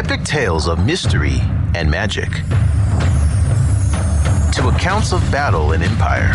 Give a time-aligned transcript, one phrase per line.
[0.00, 1.40] epic tales of mystery
[1.74, 2.30] and magic
[4.52, 6.32] to accounts of battle and empire.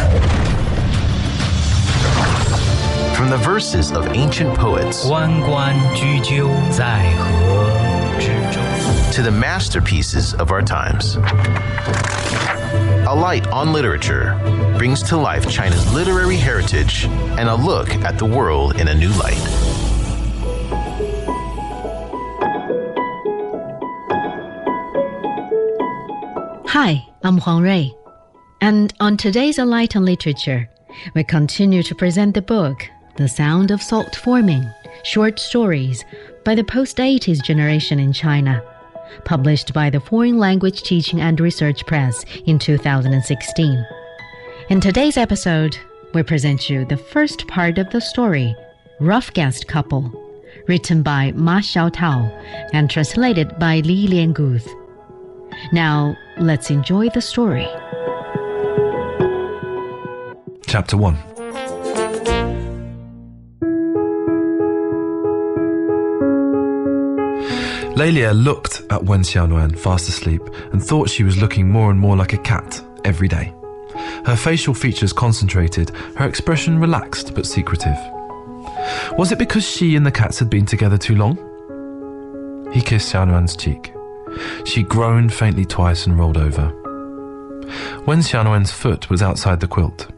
[3.16, 8.60] From the verses of ancient poets 关关雎鸠，在河之洲。
[9.12, 11.18] to the masterpieces of our times.
[13.08, 14.40] A Light on Literature
[14.78, 17.08] brings to life China's literary heritage
[17.38, 19.75] and a look at the world in a new light.
[26.79, 27.89] Hi, I'm Huang Rui.
[28.61, 30.69] And on today's A Light on Literature,
[31.15, 34.69] we continue to present the book, The Sound of Salt Forming
[35.03, 36.05] Short Stories
[36.45, 38.63] by the Post 80s Generation in China,
[39.25, 43.87] published by the Foreign Language Teaching and Research Press in 2016.
[44.69, 45.79] In today's episode,
[46.13, 48.55] we present you the first part of the story,
[49.01, 50.13] Roughcast Couple,
[50.69, 54.86] written by Ma Xiaotao and translated by Li Lianguth.
[55.73, 57.69] Now, let's enjoy the story.
[60.67, 61.17] Chapter 1
[67.97, 71.99] Lei Lie looked at Wen Xiaonuan fast asleep and thought she was looking more and
[71.99, 73.55] more like a cat every day.
[74.27, 77.97] Her facial features concentrated, her expression relaxed but secretive.
[79.17, 81.39] Was it because she and the cats had been together too long?
[82.71, 83.96] He kissed Xiaonuan's cheek.
[84.65, 86.73] She groaned faintly twice and rolled over.
[88.07, 90.09] Wen Xiaonuan's foot was outside the quilt.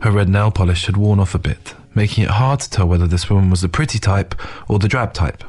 [0.00, 3.06] Her red nail polish had worn off a bit, making it hard to tell whether
[3.06, 4.34] this woman was the pretty type
[4.68, 5.44] or the drab type.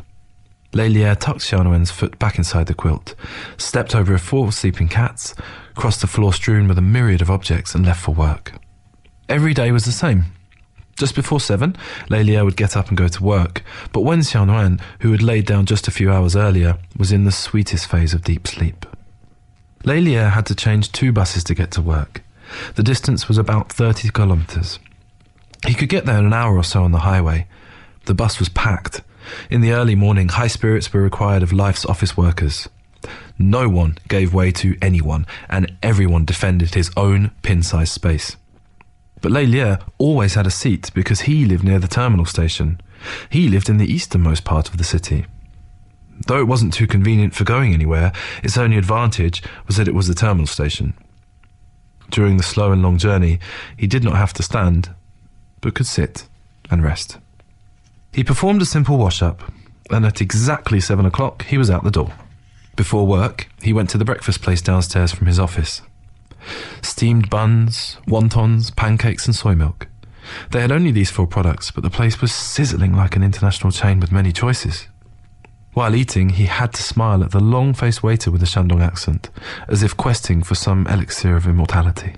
[0.74, 3.16] Lei Lie tucked Xiaonuan's foot back inside the quilt,
[3.58, 5.34] stepped over four sleeping cats,
[5.74, 8.54] crossed the floor strewn with a myriad of objects, and left for work.
[9.30, 10.26] Every day was the same.
[10.98, 11.76] Just before seven,
[12.10, 15.46] Lei Lie would get up and go to work, but Wen Xiaonuan, who had laid
[15.46, 18.86] down just a few hours earlier, was in the sweetest phase of deep sleep.
[19.84, 22.24] Lei Lie had to change two buses to get to work.
[22.76, 24.80] The distance was about 30 kilometres.
[25.68, 27.48] He could get there in an hour or so on the highway.
[28.06, 29.02] The bus was packed.
[29.50, 32.70] In the early morning, high spirits were required of life's office workers.
[33.38, 38.38] No one gave way to anyone, and everyone defended his own pin sized space.
[39.26, 42.80] But Lei Lie always had a seat because he lived near the terminal station.
[43.28, 45.26] He lived in the easternmost part of the city.
[46.28, 48.12] Though it wasn't too convenient for going anywhere,
[48.44, 50.94] its only advantage was that it was the terminal station.
[52.12, 53.40] During the slow and long journey,
[53.76, 54.94] he did not have to stand,
[55.60, 56.28] but could sit
[56.70, 57.18] and rest.
[58.14, 59.52] He performed a simple wash up,
[59.90, 62.14] and at exactly seven o'clock, he was out the door.
[62.76, 65.82] Before work, he went to the breakfast place downstairs from his office.
[66.82, 69.88] Steamed buns, wontons, pancakes, and soy milk.
[70.52, 74.00] They had only these four products, but the place was sizzling like an international chain
[74.00, 74.88] with many choices.
[75.74, 79.30] While eating, he had to smile at the long faced waiter with a Shandong accent,
[79.68, 82.16] as if questing for some elixir of immortality.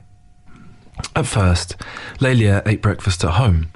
[1.15, 1.75] At first,
[2.19, 3.71] Lei Lie ate breakfast at home.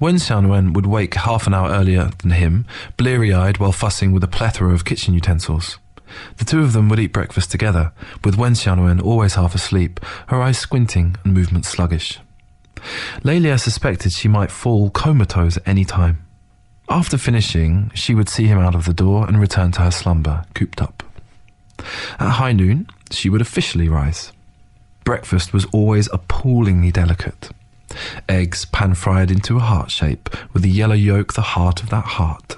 [0.00, 2.66] Wen Xiaonuan would wake half an hour earlier than him,
[2.96, 5.78] bleary eyed while fussing with a plethora of kitchen utensils.
[6.36, 7.92] The two of them would eat breakfast together,
[8.24, 12.18] with Wen Xiaonuan always half asleep, her eyes squinting and movements sluggish.
[13.22, 16.24] Lei Lie suspected she might fall comatose at any time.
[16.88, 20.44] After finishing, she would see him out of the door and return to her slumber,
[20.54, 21.02] cooped up.
[22.18, 24.32] At high noon, she would officially rise.
[25.04, 27.50] Breakfast was always appallingly delicate.
[28.28, 32.04] Eggs pan fried into a heart shape, with the yellow yolk the heart of that
[32.04, 32.56] heart.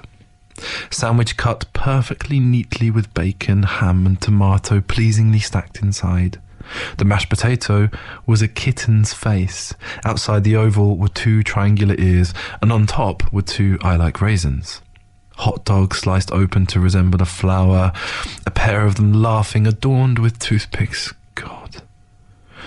[0.89, 6.39] Sandwich cut perfectly neatly with bacon, ham, and tomato pleasingly stacked inside.
[6.97, 7.89] The mashed potato
[8.25, 9.73] was a kitten's face.
[10.05, 14.81] Outside the oval were two triangular ears, and on top were two eye like raisins.
[15.37, 17.91] Hot dog sliced open to resemble a flower,
[18.45, 21.13] a pair of them laughing, adorned with toothpicks.
[21.35, 21.81] God.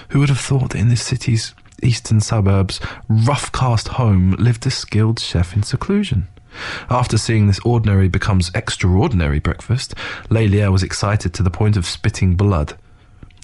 [0.08, 4.70] Who would have thought that in this city's eastern suburbs, rough cast home lived a
[4.70, 6.28] skilled chef in seclusion?
[6.90, 9.94] After seeing this ordinary becomes extraordinary breakfast,
[10.30, 12.76] Lei Lie was excited to the point of spitting blood.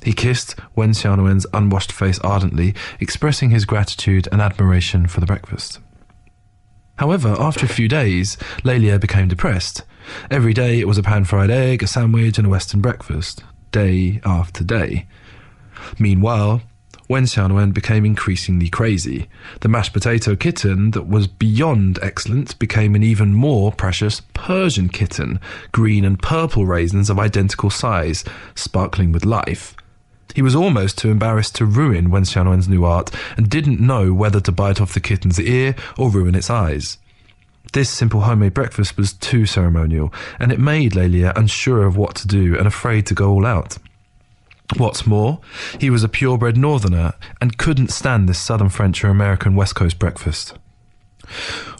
[0.02, 5.78] He kissed Wen Xiaonuan's unwashed face ardently, expressing his gratitude and admiration for the breakfast.
[6.96, 9.84] However, after a few days, Lei Lie became depressed.
[10.30, 14.20] Every day it was a pan fried egg, a sandwich, and a Western breakfast, day
[14.24, 15.06] after day.
[15.98, 16.62] Meanwhile,
[17.12, 19.28] Wen Xiaonuan became increasingly crazy.
[19.60, 25.38] The mashed potato kitten that was beyond excellent became an even more precious Persian kitten,
[25.72, 28.24] green and purple raisins of identical size,
[28.54, 29.76] sparkling with life.
[30.34, 34.40] He was almost too embarrassed to ruin Wen Xiaonuan's new art and didn't know whether
[34.40, 36.96] to bite off the kitten's ear or ruin its eyes.
[37.74, 42.14] This simple homemade breakfast was too ceremonial, and it made Lei Lie unsure of what
[42.16, 43.76] to do and afraid to go all out.
[44.76, 45.40] What's more,
[45.78, 49.98] he was a purebred northerner and couldn't stand this southern French or American West Coast
[49.98, 50.54] breakfast.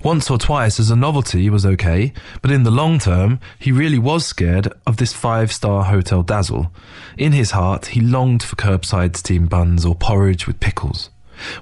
[0.02, 3.98] Once or twice as a novelty was okay, but in the long term, he really
[3.98, 6.70] was scared of this five star hotel dazzle.
[7.18, 11.10] In his heart, he longed for curbside steamed buns or porridge with pickles.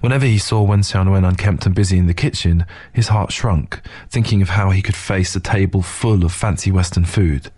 [0.00, 4.43] Whenever he saw Wen Xiaonuan unkempt and busy in the kitchen, his heart shrunk, thinking
[4.43, 7.50] of how he could face a table full of fancy Western food.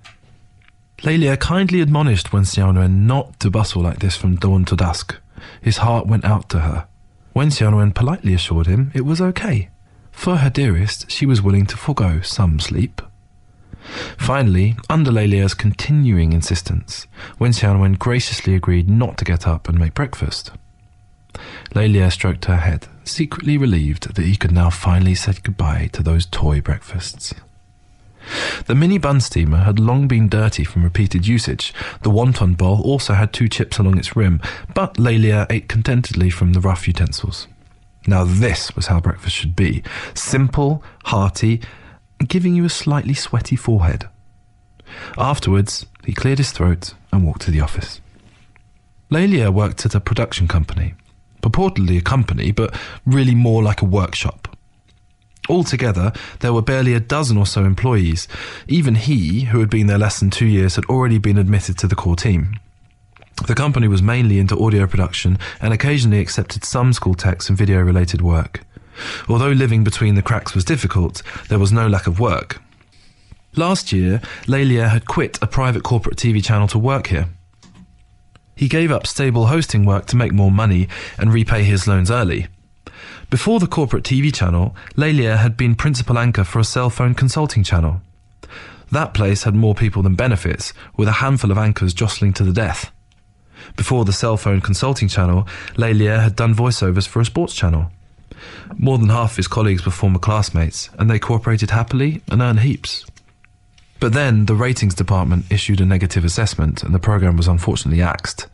[1.05, 5.17] Lei Lie kindly admonished Wen Xiaonuan not to bustle like this from dawn to dusk.
[5.61, 6.87] His heart went out to her.
[7.35, 9.69] Wen Xiaonuan politely assured him it was okay.
[10.13, 13.03] For her dearest, she was willing to forego some sleep.
[14.17, 19.81] Finally, under Lei Lie's continuing insistence, Wen Xiaonuan graciously agreed not to get up and
[19.81, 20.53] make breakfast.
[21.75, 26.03] Lei Lie stroked her head, secretly relieved that he could now finally say goodbye to
[26.05, 27.35] those toy breakfasts.
[28.67, 31.75] The mini bun steamer had long been dirty from repeated usage.
[32.03, 34.41] The wonton bowl also had two chips along its rim,
[34.75, 37.49] but Lei Lie ate contentedly from the rough utensils.
[38.07, 39.83] Now, this was how breakfast should be
[40.15, 41.61] simple, hearty,
[42.27, 44.09] giving you a slightly sweaty forehead.
[45.17, 48.01] Afterwards, he cleared his throat and walked to the office.
[49.11, 50.95] Lei Lie worked at a production company,
[51.43, 52.75] purportedly a company, but
[53.05, 54.52] really more like a workshop.
[55.49, 58.29] Altogether, there were barely a dozen or so employees.
[58.69, 61.87] Even he, who had been there less than two years, had already been admitted to
[61.87, 62.55] the core team.
[63.47, 67.81] The company was mainly into audio production and occasionally accepted some school techs and video
[67.81, 68.61] related work.
[69.29, 72.61] Although living between the cracks was difficult, there was no lack of work.
[73.57, 77.29] Last year, Lei Lie had quit a private corporate TV channel to work here.
[78.55, 80.89] He gave up stable hosting work to make more money
[81.19, 82.47] and repay his loans early.
[83.33, 87.15] Before the corporate TV channel, Lei Lie had been principal anchor for a cell phone
[87.15, 88.03] consulting channel.
[88.91, 92.53] That place had more people than benefits, with a handful of anchors jostling to the
[92.53, 92.93] death.
[93.75, 95.49] Before the cell phone consulting channel,
[95.79, 97.91] Lei Lie had done voiceovers for a sports channel.
[98.77, 103.07] More than half his colleagues were former classmates, and they cooperated happily and earned heaps.
[103.99, 108.47] But then the ratings department issued a negative assessment, and the program was unfortunately axed.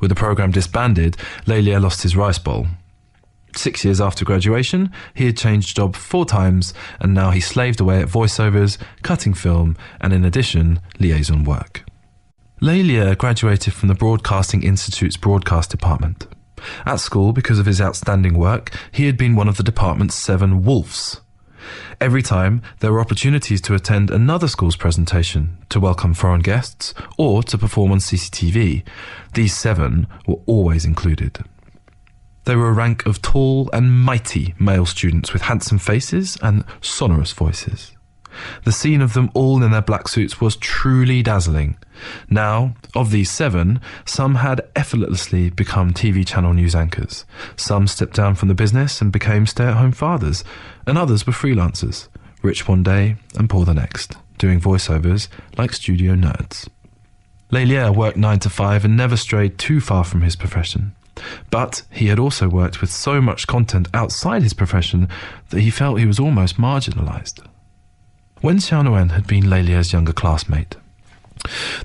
[0.00, 2.68] With the program disbanded, Lei Lie lost his rice bowl.
[3.54, 8.00] Six years after graduation, he had changed job four times, and now he slaved away
[8.00, 11.84] at voiceovers, cutting film, and in addition, liaison work.
[12.60, 16.26] Lei Lie graduated from the Broadcasting Institute's broadcast department.
[16.86, 20.62] At school, because of his outstanding work, he had been one of the department's seven
[20.62, 21.20] wolves.
[22.00, 27.42] Every time, there were opportunities to attend another school's presentation, to welcome foreign guests, or
[27.44, 28.82] to perform on CCTV.
[29.34, 31.44] These seven were always included.
[32.44, 37.32] They were a rank of tall and mighty male students with handsome faces and sonorous
[37.32, 37.92] voices.
[38.64, 41.76] The scene of them all in their black suits was truly dazzling.
[42.28, 47.24] Now, of these seven, some had effortlessly become TV channel news anchors.
[47.56, 50.44] Some stepped down from the business and became stay at home fathers,
[50.86, 52.08] and others were freelancers,
[52.42, 56.68] rich one day and poor the next, doing voiceovers like studio nerds.
[57.50, 60.96] Lei Lie worked nine to five and never strayed too far from his profession.
[61.50, 65.08] But he had also worked with so much content outside his profession
[65.50, 67.44] that he felt he was almost marginalized.
[68.42, 70.76] Wen Xiaonuan had been Lei Lie's younger classmate.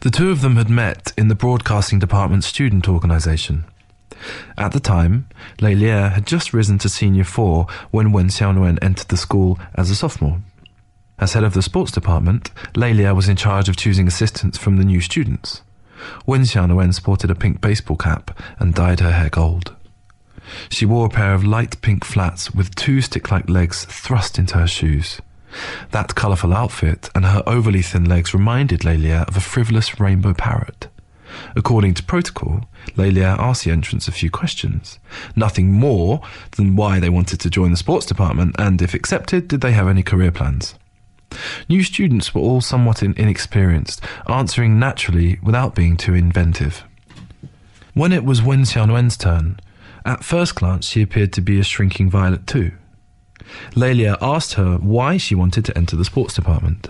[0.01, 3.65] The two of them had met in the broadcasting department's student organization.
[4.57, 5.27] At the time,
[5.61, 9.89] Lei Lie had just risen to senior four when Wen Xiaonuan entered the school as
[9.89, 10.41] a sophomore.
[11.19, 14.77] As head of the sports department, Lei Lie was in charge of choosing assistants from
[14.77, 15.61] the new students.
[16.25, 19.75] Wen Xiaonuan sported a pink baseball cap and dyed her hair gold.
[20.69, 24.57] She wore a pair of light pink flats with two stick like legs thrust into
[24.57, 25.21] her shoes.
[25.91, 30.33] That colourful outfit and her overly thin legs reminded Lei Lie of a frivolous rainbow
[30.33, 30.87] parrot.
[31.55, 34.99] According to protocol, Lei Lie asked the entrants a few questions.
[35.35, 36.21] Nothing more
[36.55, 39.87] than why they wanted to join the sports department and, if accepted, did they have
[39.87, 40.75] any career plans.
[41.69, 46.83] New students were all somewhat inexperienced, answering naturally without being too inventive.
[47.93, 49.59] When it was Wen Xiaonuan's turn,
[50.05, 52.71] at first glance she appeared to be a shrinking violet too.
[53.75, 56.89] Lei Lie asked her why she wanted to enter the sports department.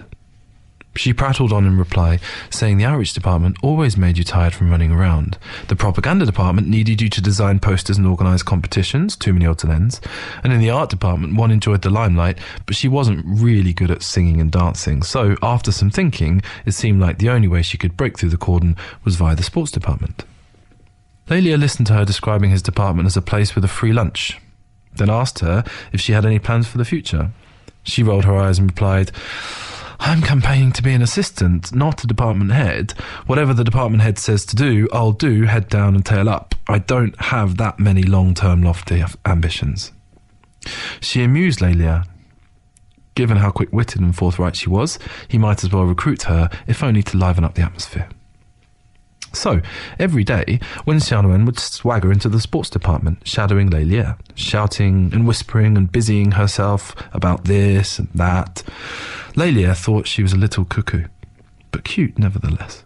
[0.97, 4.91] She prattled on in reply, saying the outreach department always made you tired from running
[4.91, 5.37] around.
[5.67, 9.71] The propaganda department needed you to design posters and organise competitions, too many odds and
[9.71, 10.01] ends.
[10.43, 14.03] And in the art department, one enjoyed the limelight, but she wasn't really good at
[14.03, 15.03] singing and dancing.
[15.03, 18.37] So, after some thinking, it seemed like the only way she could break through the
[18.37, 20.25] cordon was via the sports department.
[21.29, 24.39] Lei Lie listened to her describing his department as a place with a free lunch,
[24.95, 27.31] then asked her if she had any plans for the future.
[27.83, 29.11] She rolled her eyes and replied,
[29.99, 32.91] I'm campaigning to be an assistant, not a department head.
[33.25, 36.55] Whatever the department head says to do, I'll do head down and tail up.
[36.67, 39.91] I don't have that many long term lofty ambitions.
[40.99, 42.03] She amused Lei Lie.
[43.15, 46.83] Given how quick witted and forthright she was, he might as well recruit her, if
[46.83, 48.07] only to liven up the atmosphere.
[49.37, 49.61] So,
[49.99, 55.27] every day, Wen Xiaonuan would swagger into the sports department, shadowing Lei Lie, shouting and
[55.27, 58.63] whispering and busying herself about this and that.
[59.35, 61.05] Lei Lie thought she was a little cuckoo,
[61.69, 62.83] but cute nevertheless.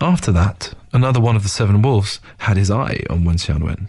[0.00, 3.86] After that, another one of the seven wolves had his eye on Wen Xiaonuan.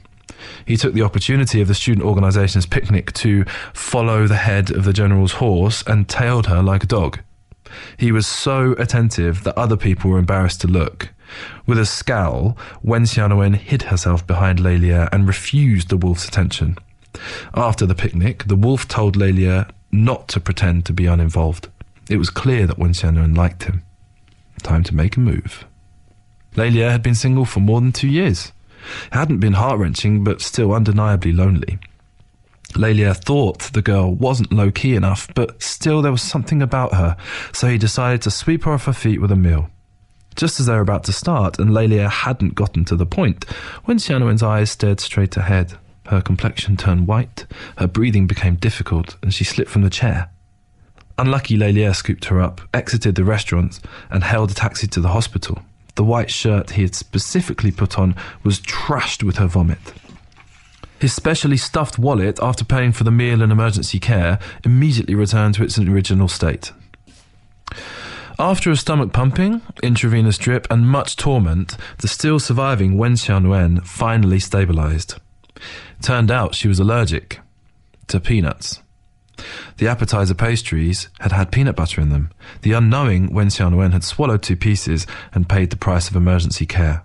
[0.68, 3.44] He took the opportunity of the student organization's picnic to
[3.74, 7.22] follow the head of the general's horse and tailed her like a dog.
[7.98, 11.10] He was so attentive that other people were embarrassed to look.
[11.66, 16.78] With a scowl, Wen hid herself behind Lei Lie and refused the wolf's attention.
[17.54, 21.70] After the picnic, the wolf told Lei Lie not to pretend to be uninvolved.
[22.10, 23.84] It was clear that Wen liked him.
[24.62, 25.66] Time to make a move.
[26.56, 28.52] Lei Lie had been single for more than two years.
[29.12, 31.80] It hadn't been heart wrenching, but still undeniably lonely.
[32.76, 36.94] Lei Lie thought the girl wasn't low key enough, but still there was something about
[36.94, 37.16] her,
[37.54, 39.70] so he decided to sweep her off her feet with a meal.
[40.36, 43.46] Just as they were about to start, and Lei Lie hadn't gotten to the point,
[43.86, 45.74] when Xiaonuan's eyes stared straight ahead.
[46.08, 47.46] Her complexion turned white,
[47.78, 50.30] her breathing became difficult, and she slipped from the chair.
[51.18, 55.10] Unlucky Lei Lie scooped her up, exited the restaurant, and hailed a taxi to the
[55.10, 55.62] hospital.
[55.96, 59.80] The white shirt he had specifically put on was trashed with her vomit.
[61.00, 65.64] His specially stuffed wallet, after paying for the meal and emergency care, immediately returned to
[65.64, 66.74] its original state.
[68.38, 74.40] After a stomach pumping, intravenous drip, and much torment, the still surviving Wen Xiaonuan finally
[74.40, 75.16] stabilized.
[76.02, 77.40] Turned out she was allergic
[78.08, 78.82] to peanuts.
[79.78, 82.30] The appetizer pastries had had peanut butter in them.
[82.62, 87.04] The unknowing Wen Xiaonuan had swallowed two pieces and paid the price of emergency care.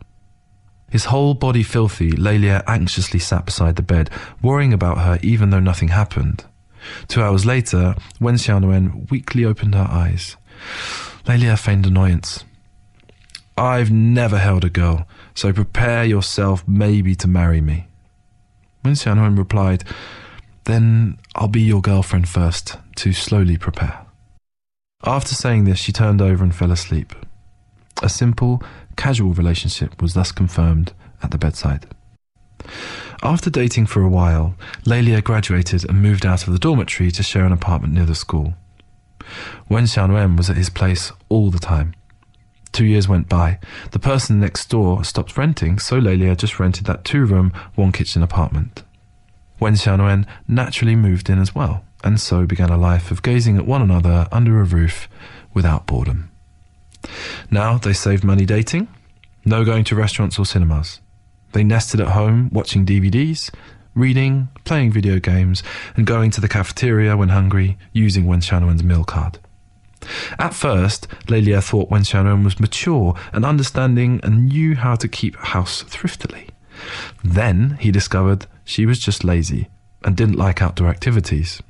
[0.90, 4.10] His whole body filthy, Lei Lie anxiously sat beside the bed,
[4.42, 6.44] worrying about her even though nothing happened.
[7.06, 10.36] Two hours later, Wen Xiaonuan weakly opened her eyes.
[11.30, 12.44] Lei Lie feigned annoyance.
[13.56, 17.86] I've never held a girl, so prepare yourself maybe to marry me.
[18.84, 19.84] Wen Xiaonuan replied,
[20.64, 24.04] Then I'll be your girlfriend first, to slowly prepare.
[25.04, 27.14] After saying this, she turned over and fell asleep.
[28.02, 28.60] A simple,
[28.96, 31.86] casual relationship was thus confirmed at the bedside.
[33.22, 37.22] After dating for a while, Lei Lie graduated and moved out of the dormitory to
[37.22, 38.54] share an apartment near the school.
[39.68, 41.94] Wen Xiaonuan was at his place all the time.
[42.72, 43.58] Two years went by.
[43.90, 47.92] The person next door stopped renting, so Lei Lie just rented that two room, one
[47.92, 48.84] kitchen apartment.
[49.58, 53.66] Wen Xiaonuan naturally moved in as well, and so began a life of gazing at
[53.66, 55.08] one another under a roof
[55.52, 56.30] without boredom.
[57.50, 58.88] Now they saved money dating,
[59.44, 61.00] no going to restaurants or cinemas.
[61.52, 63.50] They nested at home watching DVDs,
[63.94, 65.62] reading, playing video games,
[65.96, 69.38] and going to the cafeteria when hungry, using Wen Xiaonuan's meal card.
[70.38, 75.08] At first, Lei Lie thought Wen Xiaonuan was mature and understanding and knew how to
[75.08, 76.48] keep house thriftily.
[77.22, 79.68] Then he discovered she was just lazy
[80.04, 81.62] and didn't like outdoor activities.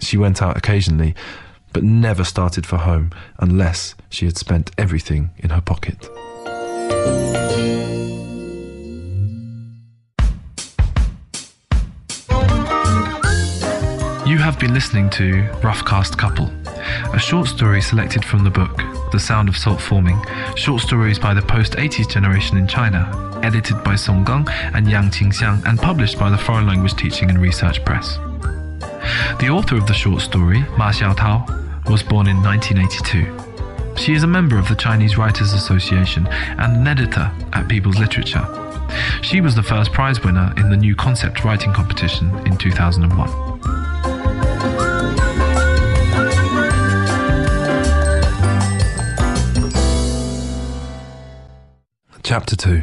[0.00, 1.14] She went out occasionally,
[1.72, 6.08] but never started for home unless she had spent everything in her pocket.
[14.32, 16.50] You have been listening to Roughcast Couple,
[17.12, 18.78] a short story selected from the book
[19.12, 20.18] The Sound of Salt Forming,
[20.56, 25.10] short stories by the post 80s generation in China, edited by Song Gang and Yang
[25.10, 28.16] Qingxiang, and published by the Foreign Language Teaching and Research Press.
[29.38, 33.98] The author of the short story, Ma Xiaotao, was born in 1982.
[33.98, 38.48] She is a member of the Chinese Writers Association and an editor at People's Literature.
[39.20, 43.51] She was the first prize winner in the New Concept Writing Competition in 2001.
[52.32, 52.82] Chapter 2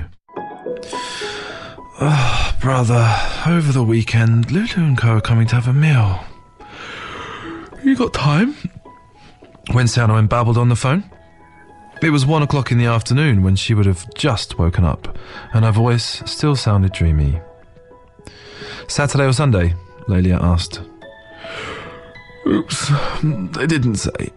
[2.02, 3.16] Oh, brother,
[3.48, 6.24] over the weekend, Lulu and Co are coming to have a meal.
[7.84, 8.56] You got time?
[9.74, 11.04] Wen Xiaonuan babbled on the phone.
[12.04, 15.18] It was one o'clock in the afternoon when she would have just woken up,
[15.52, 17.42] and her voice still sounded dreamy.
[18.88, 19.74] Saturday or Sunday?
[20.08, 20.80] Lei Lie asked.
[22.46, 22.92] Oops,
[23.24, 24.30] they didn't say.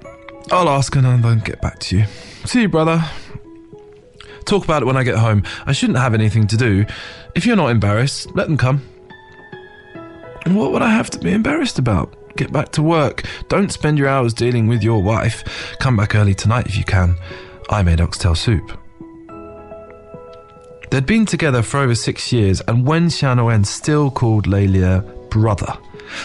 [0.50, 2.06] I'll ask and then get back to you.
[2.46, 3.04] See you, brother.
[4.44, 5.42] Talk about it when I get home.
[5.66, 6.84] I shouldn't have anything to do.
[7.34, 8.82] If you're not embarrassed, let them come.
[10.46, 12.16] What would I have to be embarrassed about?
[12.36, 13.24] Get back to work.
[13.48, 15.44] Don't spend your hours dealing with your wife.
[15.78, 17.16] Come back early tonight if you can.
[17.70, 18.78] I made oxtail soup.
[20.90, 25.78] They'd been together for over six years, and Wen Xiaonuan still called Lei Lie brother.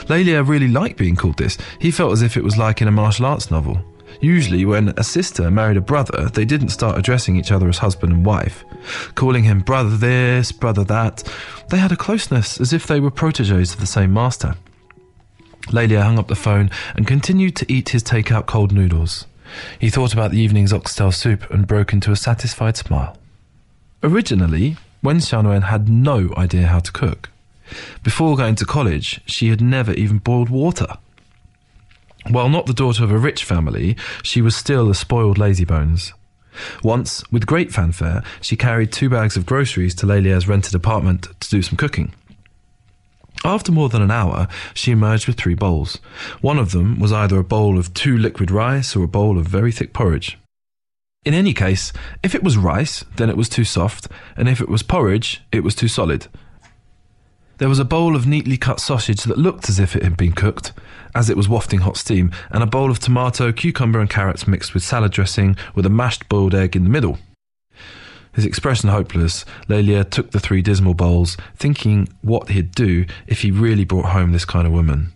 [0.10, 1.58] Lei Lie really liked being called this.
[1.80, 3.82] He felt as if it was like in a martial arts novel.
[4.22, 8.14] Usually, when a sister married a brother, they didn't start addressing each other as husband
[8.14, 8.64] and wife,
[9.16, 11.24] calling him brother this, brother that.
[11.70, 14.56] They had a closeness as if they were proteges of the same master.
[15.72, 19.26] Lei Lie hung up the phone and continued to eat his takeout cold noodles.
[19.80, 23.18] He thought about the evening's oxtail soup and broke into a satisfied smile.
[24.04, 27.30] Originally, Wen Xiaonuan had no idea how to cook.
[28.04, 30.88] Before going to college, she had never even boiled water.
[32.30, 36.14] While not the daughter of a rich family, she was still a spoiled lazybones.
[36.84, 41.28] Once, with great fanfare, she carried two bags of groceries to Lei Lie's rented apartment
[41.40, 42.14] to do some cooking.
[43.46, 46.00] After more than an hour, she emerged with three bowls.
[46.42, 49.48] One of them was either a bowl of too liquid rice or a bowl of
[49.48, 50.38] very thick porridge.
[51.24, 51.94] In any case,
[52.24, 55.64] if it was rice, then it was too soft, and if it was porridge, it
[55.64, 56.28] was too solid.
[57.58, 60.34] There was a bowl of neatly cut sausage that looked as if it had been
[60.34, 60.74] cooked,
[61.18, 64.74] as it was wafting hot steam, and a bowl of tomato, cucumber, and carrots mixed
[64.74, 67.18] with salad dressing with a mashed boiled egg in the middle.
[68.34, 73.42] His expression hopeless, Lei Lie took the three dismal bowls, thinking what he'd do if
[73.42, 75.12] he really brought home this kind of woman.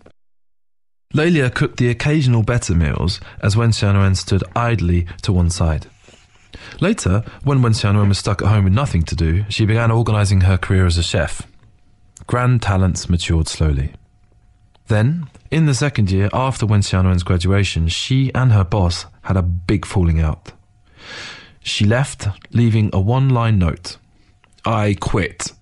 [1.14, 5.86] Lei Lie cooked the occasional better meals as Wen Xiaonuan stood idly to one side.
[6.80, 10.40] Later, when Wen Xiaonuan was stuck at home with nothing to do, she began organizing
[10.42, 11.46] her career as a chef.
[12.26, 13.92] Grand talents matured slowly.
[14.88, 19.42] Then, in the second year after Wen Xiaonuan's graduation, she and her boss had a
[19.42, 20.52] big falling out.
[21.62, 23.98] She left, leaving a one line note
[24.64, 25.52] I quit,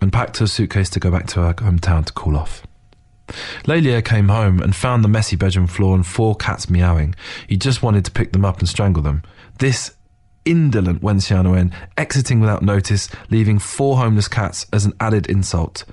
[0.00, 2.66] and packed her suitcase to go back to her hometown to cool off.
[3.66, 7.14] Lei Lie came home and found the messy bedroom floor and four cats meowing.
[7.46, 9.22] He just wanted to pick them up and strangle them.
[9.58, 9.95] This
[10.46, 15.84] indolent Wen Xiaonuan exiting without notice, leaving four homeless cats as an added insult.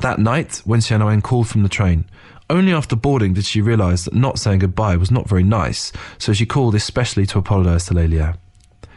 [0.00, 2.04] That night, Wen Xiaonuan called from the train.
[2.50, 6.32] Only after boarding did she realize that not saying goodbye was not very nice, so
[6.32, 8.34] she called especially to apologize to Lei Lie.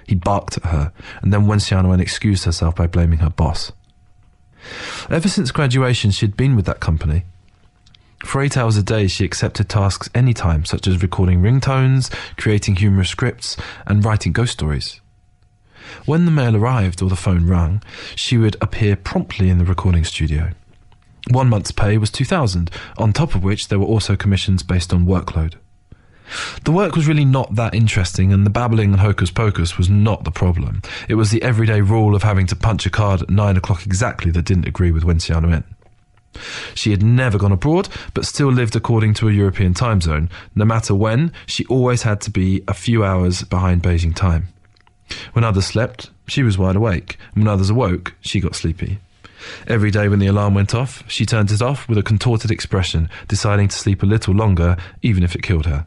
[0.08, 3.72] He barked at her, and then Wen Xiaonuan excused herself by blaming her boss.
[5.10, 7.26] Ever since graduation, she had been with that company.
[8.24, 13.10] For eight hours a day, she accepted tasks anytime, such as recording ringtones, creating humorous
[13.10, 15.02] scripts, and writing ghost stories.
[16.06, 17.82] When the mail arrived or the phone rang,
[18.16, 20.52] she would appear promptly in the recording studio.
[21.30, 25.06] One month's pay was 2000, on top of which there were also commissions based on
[25.06, 25.56] workload.
[26.64, 30.24] The work was really not that interesting, and the babbling and hocus pocus was not
[30.24, 30.82] the problem.
[31.08, 34.32] It was the everyday rule of having to punch a card at nine o'clock exactly
[34.32, 35.64] that didn't agree with Wen Xiaonuan.
[36.74, 40.30] She had never gone abroad, but still lived according to a European time zone.
[40.56, 44.48] No matter when, she always had to be a few hours behind Beijing time.
[45.34, 49.00] When others slept, she was wide awake, and when others awoke, she got sleepy.
[49.68, 53.10] Every day when the alarm went off, she turned it off with a contorted expression,
[53.28, 55.86] deciding to sleep a little longer, even if it killed her.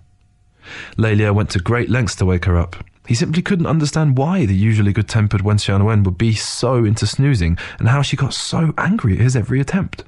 [0.97, 2.77] Lei Lie went to great lengths to wake her up.
[3.07, 7.07] He simply couldn't understand why the usually good tempered Wen Xiaonuan would be so into
[7.07, 10.05] snoozing and how she got so angry at his every attempt.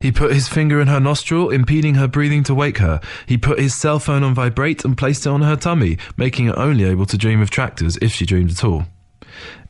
[0.00, 3.02] He put his finger in her nostril, impeding her breathing to wake her.
[3.26, 6.58] He put his cell phone on vibrate and placed it on her tummy, making her
[6.58, 8.86] only able to dream of tractors if she dreamed at all.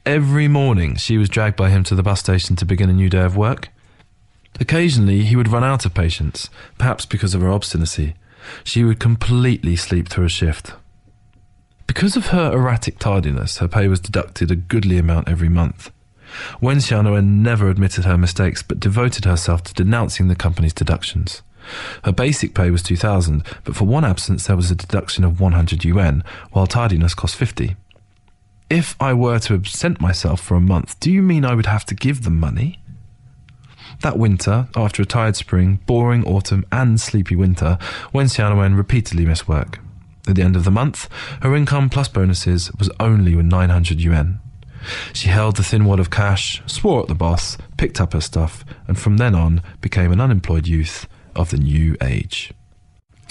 [0.07, 3.11] Every morning, she was dragged by him to the bus station to begin a new
[3.11, 3.71] day of work.
[4.61, 8.15] Occasionally, he would run out of patience, perhaps because of her obstinacy.
[8.63, 10.75] She would completely sleep through a shift.
[11.89, 15.91] Because of her erratic tardiness, her pay was deducted a goodly amount every month.
[16.61, 21.43] Wen Xiaonuan never admitted her mistakes but devoted herself to denouncing the company's deductions.
[22.05, 25.85] Her basic pay was 2000, but for one absence there was a deduction of 100
[25.85, 27.77] yuan, while tardiness cost 50.
[28.69, 31.85] If I were to absent myself for a month, do you mean I would have
[31.87, 32.79] to give them money?
[34.03, 37.79] That winter, after a tired spring, boring autumn, and sleepy winter,
[38.13, 39.81] Wen Xiaonuan repeatedly missed work.
[40.29, 41.09] At the end of the month,
[41.43, 44.41] her income plus bonuses was only 900 yuan.
[45.13, 48.65] She held the thin wad of cash, swore at the boss, picked up her stuff,
[48.87, 52.53] and from then on became an unemployed youth of the new age.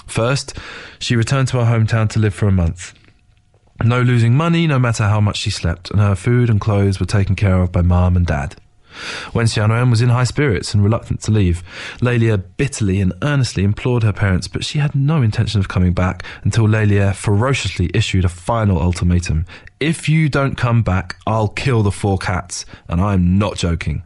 [0.07, 0.57] First,
[0.99, 2.93] she returned to her hometown to live for a month.
[3.83, 7.05] No losing money, no matter how much she slept, and her food and clothes were
[7.05, 8.55] taken care of by mom and dad.
[9.33, 11.63] Wen Xiaonuan was in high spirits and reluctant to leave,
[12.01, 15.93] Lei Lie bitterly and earnestly implored her parents, but she had no intention of coming
[15.93, 19.45] back until Lei Lie ferociously issued a final ultimatum.
[19.79, 24.03] If you don't come back, I'll kill the four cats, and I'm not joking.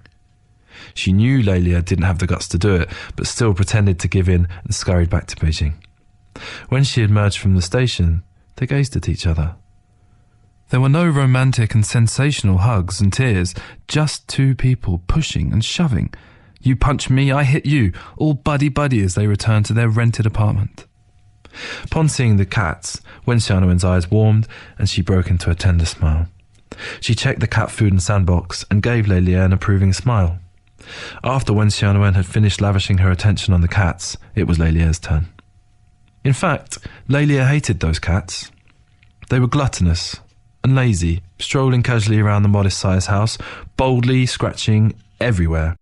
[0.93, 4.07] She knew Lei Lie didn't have the guts to do it, but still pretended to
[4.07, 5.73] give in and scurried back to Beijing.
[6.69, 8.23] When she emerged from the station,
[8.55, 9.55] they gazed at each other.
[10.73, 13.53] There were no romantic and sensational hugs and tears,
[13.87, 16.11] just two people pushing and shoving.
[16.63, 20.25] You punch me, I hit you, all buddy buddy as they returned to their rented
[20.25, 20.87] apartment.
[21.83, 24.47] Upon seeing the cats, Wen Xiaonuan's eyes warmed
[24.79, 26.25] and she broke into a tender smile.
[26.99, 30.39] She checked the cat food and sandbox and gave Lei Lie an approving smile.
[31.23, 34.97] After Wen Xiaonuan had finished lavishing her attention on the cats, it was Lei Lie's
[34.97, 35.27] turn.
[36.23, 38.49] In fact, Lei Lie hated those cats.
[39.29, 40.19] They were gluttonous
[40.63, 43.37] and lazy, strolling casually around the modest sized house,
[43.77, 45.75] boldly scratching everywhere.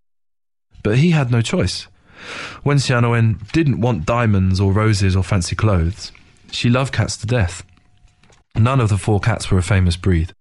[0.83, 1.87] But he had no choice.
[2.63, 6.11] Wen Xiaonuan didn't want diamonds or roses or fancy clothes.
[6.51, 7.63] She loved cats to death.
[8.55, 10.33] None of the four cats were a famous breed.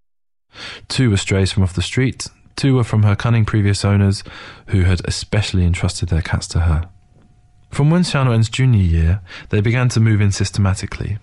[0.88, 2.26] Two were strays from off the street,
[2.56, 4.24] two were from her cunning previous owners,
[4.68, 6.88] who had especially entrusted their cats to her.
[7.70, 11.18] From Wen Xiaonuan's junior year, they began to move in systematically.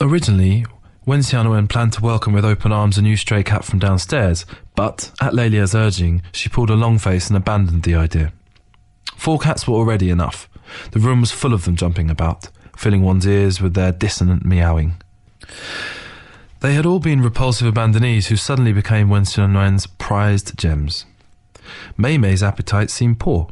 [0.00, 0.64] Originally,
[1.06, 5.12] Wen Xiaonuan planned to welcome with open arms a new stray cat from downstairs, but
[5.20, 8.32] at Lei Lie's urging, she pulled a long face and abandoned the idea.
[9.14, 10.48] Four cats were already enough.
[10.90, 15.00] The room was full of them jumping about, filling one's ears with their dissonant meowing.
[16.58, 21.04] They had all been repulsive abandonees who suddenly became Wen Xiaonuan's prized gems.
[21.96, 23.46] Mei Mei's appetite seemed poor.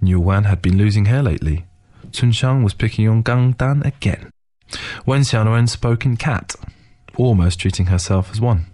[0.00, 1.66] Niu Wan had been losing hair lately.
[2.12, 4.30] Chun Shang was picking on Gang Dan again.
[5.04, 6.54] Wen Xiaonuan spoke in cat,
[7.16, 8.66] almost treating herself as one.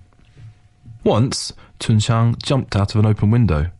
[1.05, 3.71] Once, Chun Shang jumped out of an open window.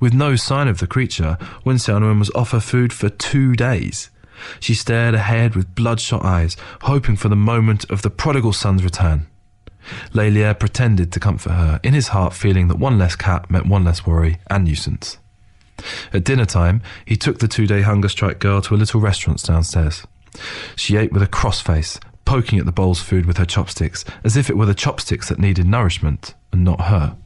[0.00, 4.10] With no sign of the creature, Wen Xiaonuan was off her food for two days.
[4.60, 9.26] She stared ahead with bloodshot eyes, hoping for the moment of the prodigal son's return.
[10.12, 13.66] Lei Lie pretended to comfort her, in his heart feeling that one less cat meant
[13.66, 15.18] one less worry and nuisance.
[16.12, 19.42] At dinner time, he took the two day hunger strike girl to a little restaurant
[19.42, 20.06] downstairs.
[20.76, 24.36] She ate with a cross face, poking at the bowl's food with her chopsticks, as
[24.36, 27.16] if it were the chopsticks that needed nourishment, and not her.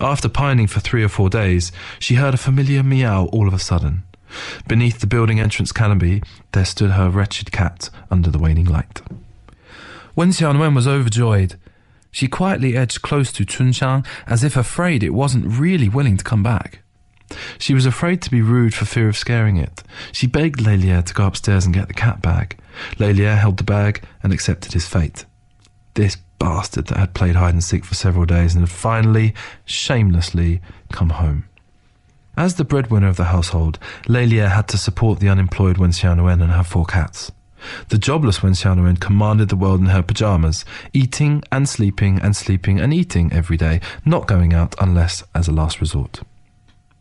[0.00, 3.58] After pining for three or four days, she heard a familiar meow all of a
[3.58, 4.04] sudden.
[4.66, 9.02] Beneath the building entrance canopy, there stood her wretched cat under the waning light.
[10.16, 11.56] Wen Xiaonuan was overjoyed.
[12.10, 16.24] She quietly edged close to Chun Shang as if afraid it wasn't really willing to
[16.24, 16.80] come back.
[17.58, 19.82] She was afraid to be rude for fear of scaring it.
[20.12, 22.56] She begged Lei Lie to go upstairs and get the cat bag.
[22.98, 25.24] Lei Lie held the bag and accepted his fate.
[25.94, 30.60] This bastard that had played hide and seek for several days and had finally, shamelessly,
[30.92, 31.44] come home.
[32.36, 33.78] As the breadwinner of the household,
[34.08, 35.92] Lei Lie had to support the unemployed Wen
[36.40, 37.30] and her four cats.
[37.88, 38.54] The jobless Wen
[38.96, 43.80] commanded the world in her pajamas, eating and sleeping and sleeping and eating every day,
[44.04, 46.22] not going out unless as a last resort.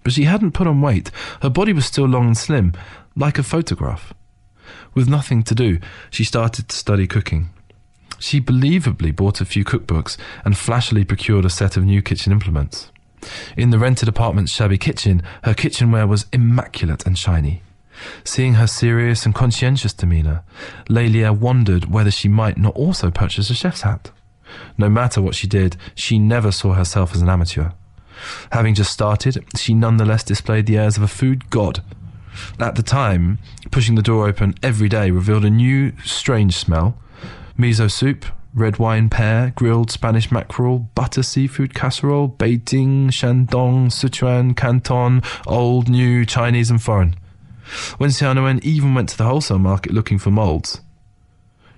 [0.04, 1.12] But she hadn't put on weight.
[1.42, 2.74] Her body was still long and slim,
[3.16, 4.14] like a photograph.
[4.94, 5.80] With nothing to do,
[6.10, 7.50] she started to study cooking.
[8.20, 12.92] She believably bought a few cookbooks and flashily procured a set of new kitchen implements.
[13.56, 17.62] In the rented apartment's shabby kitchen, her kitchenware was immaculate and shiny.
[18.24, 20.44] Seeing her serious and conscientious demeanour,
[20.88, 24.12] Lei Lie wondered whether she might not also purchase a chef's hat.
[24.78, 27.72] No matter what she did, she never saw herself as an amateur.
[28.52, 31.82] Having just started, she nonetheless displayed the airs of a food god.
[32.60, 33.40] At the time,
[33.72, 36.98] pushing the door open every day revealed a new, strange smell
[37.58, 45.22] miso soup, red wine pear, grilled Spanish mackerel, butter seafood casserole, Beijing, Shandong, Sichuan, Canton,
[45.46, 47.16] old, new, Chinese, and foreign.
[48.00, 50.80] Wen Xiaonuan even went to the wholesale market looking for molds,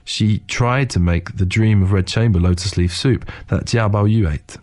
[0.03, 4.11] she tried to make the dream of red chamber lotus leaf soup that Jia Bao
[4.11, 4.57] Yu ate.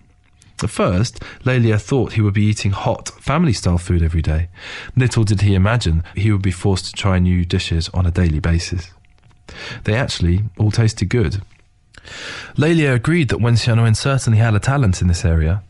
[0.62, 4.49] At first, Lei Lie thought he would be eating hot, family style food every day.
[4.97, 8.40] Little did he imagine he would be forced to try new dishes on a daily
[8.40, 8.90] basis.
[9.85, 11.42] They actually all tasted good.
[12.57, 15.62] Lei Lie agreed that Wen Xiaonuan certainly had a talent in this area.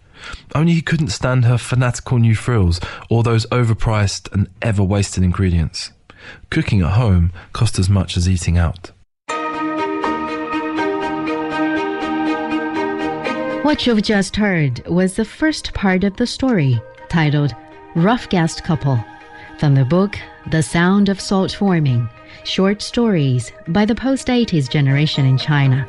[0.54, 5.92] Only he couldn't stand her fanatical new frills or those overpriced and ever wasted ingredients.
[6.50, 8.90] Cooking at home cost as much as eating out.
[13.68, 17.54] What you've just heard was the first part of the story, titled
[17.94, 18.98] Roughcast Couple,
[19.58, 20.16] from the book
[20.50, 22.08] The Sound of Salt Forming
[22.44, 25.84] Short Stories by the Post 80s Generation in China,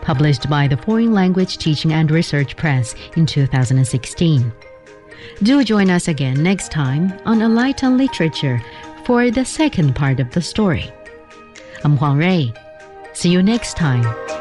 [0.00, 4.50] published by the Foreign Language Teaching and Research Press in 2016.
[5.42, 8.62] Do join us again next time on A Light on Literature
[9.04, 10.90] for the second part of the story.
[11.84, 12.54] I'm Huang Rui.
[13.12, 14.39] See you next time.